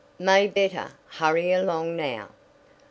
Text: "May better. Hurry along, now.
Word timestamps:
"May 0.17 0.47
better. 0.47 0.93
Hurry 1.19 1.53
along, 1.53 1.95
now. 1.95 2.29